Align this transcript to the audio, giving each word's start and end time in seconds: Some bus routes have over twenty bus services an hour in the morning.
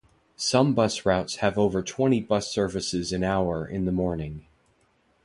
Some 0.35 0.73
bus 0.73 1.05
routes 1.05 1.35
have 1.35 1.59
over 1.59 1.83
twenty 1.83 2.19
bus 2.21 2.51
services 2.51 3.11
an 3.13 3.23
hour 3.23 3.67
in 3.67 3.85
the 3.85 3.91
morning. 3.91 4.47